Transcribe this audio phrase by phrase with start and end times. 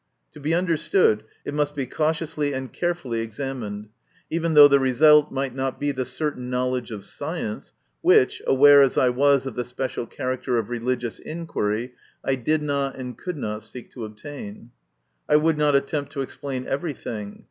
[0.33, 3.59] To be understood, it must be cautiously and carefully MY CONFESSION.
[3.61, 8.41] 143 examined, even though the result might not be the certain knowledge of science, which,
[8.47, 11.93] aware as I was of the special character of religious inquiry,
[12.23, 14.71] I did not and could not seek to obtain.
[15.29, 17.39] I would not attempt to explain everything.